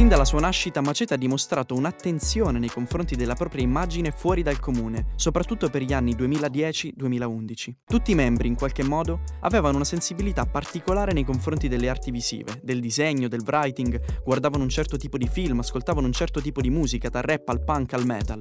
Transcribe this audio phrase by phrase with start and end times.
[0.00, 4.58] Sin dalla sua nascita Macete ha dimostrato un'attenzione nei confronti della propria immagine fuori dal
[4.58, 7.72] comune, soprattutto per gli anni 2010-2011.
[7.84, 12.60] Tutti i membri, in qualche modo, avevano una sensibilità particolare nei confronti delle arti visive,
[12.62, 16.70] del disegno, del writing, guardavano un certo tipo di film, ascoltavano un certo tipo di
[16.70, 18.40] musica, dal rap al punk al metal.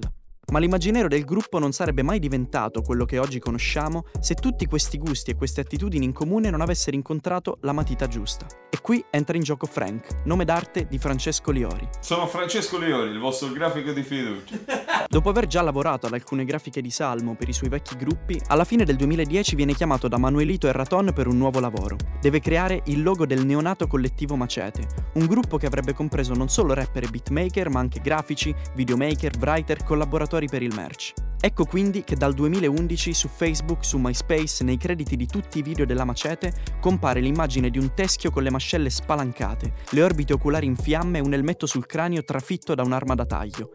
[0.52, 4.98] Ma l'immaginario del gruppo non sarebbe mai diventato quello che oggi conosciamo se tutti questi
[4.98, 8.48] gusti e queste attitudini in comune non avessero incontrato la matita giusta.
[8.71, 11.88] E qui entra in gioco Frank, nome d'arte di Francesco Liori.
[11.99, 14.58] Sono Francesco Liori, il vostro grafico di fiducia.
[15.08, 18.63] Dopo aver già lavorato ad alcune grafiche di Salmo per i suoi vecchi gruppi, alla
[18.63, 21.95] fine del 2010 viene chiamato da Manuelito e Raton per un nuovo lavoro.
[22.22, 26.73] Deve creare il logo del neonato collettivo Macete, un gruppo che avrebbe compreso non solo
[26.73, 31.13] rapper e beatmaker, ma anche grafici, videomaker, writer, collaboratori per il merch.
[31.41, 35.85] Ecco quindi che dal 2011 su Facebook, su MySpace, nei crediti di tutti i video
[35.85, 40.75] della Macete, compare l'immagine di un teschio con le mascelle spalancate, le orbite oculari in
[40.75, 43.72] fiamme e un elmetto sul cranio trafitto da un'arma da taglio.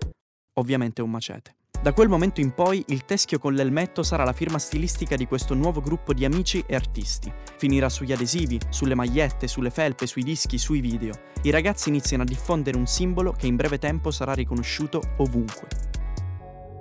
[0.54, 1.56] Ovviamente un macete.
[1.84, 5.52] Da quel momento in poi il teschio con l'elmetto sarà la firma stilistica di questo
[5.52, 7.30] nuovo gruppo di amici e artisti.
[7.58, 11.12] Finirà sugli adesivi, sulle magliette, sulle felpe, sui dischi, sui video.
[11.42, 15.93] I ragazzi iniziano a diffondere un simbolo che in breve tempo sarà riconosciuto ovunque.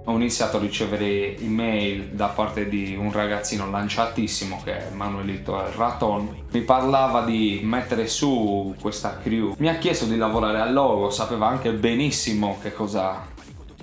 [0.06, 6.44] Ho iniziato a ricevere email da parte di un ragazzino lanciatissimo che è Manuelito Raton.
[6.52, 9.56] Mi parlava di mettere su questa crew.
[9.60, 13.26] Mi ha chiesto di lavorare al logo, sapeva anche benissimo che cosa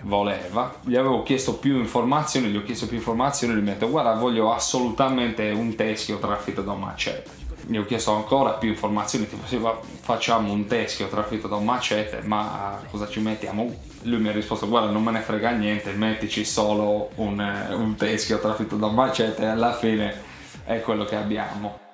[0.03, 0.75] voleva.
[0.83, 4.53] Gli avevo chiesto più informazioni, gli ho chiesto più informazioni, gli ho detto guarda voglio
[4.53, 7.40] assolutamente un teschio trafitto da un macete.
[7.71, 9.61] Gli ho chiesto ancora più informazioni, tipo se
[10.01, 13.73] facciamo un teschio trafitto da un macete, ma cosa ci mettiamo?
[14.03, 18.41] Lui mi ha risposto guarda non me ne frega niente, mettici solo un, un teschio
[18.41, 20.21] trafitto da un macete e alla fine
[20.65, 21.90] è quello che abbiamo.